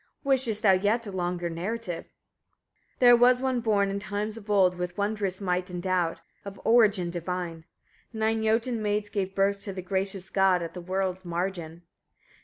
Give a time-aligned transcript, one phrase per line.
[0.23, 2.05] Wishest thou yet a longer narrative?
[2.95, 2.99] 35.
[3.01, 7.65] There was one born, in times of old, with wondrous might endowed, of origin divine:
[8.11, 11.83] nine Jotun maids gave birth to the gracious god, at the world's margin.